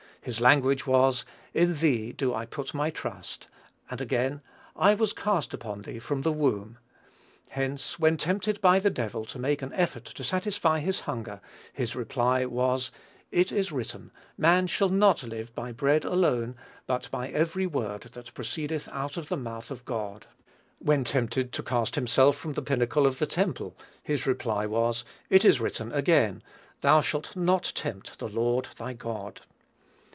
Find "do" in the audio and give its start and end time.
2.13-2.31